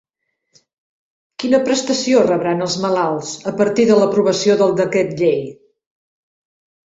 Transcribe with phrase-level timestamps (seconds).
[1.43, 5.39] Quina prestació rebran els malalts a partir de l'aprovació del decret llei?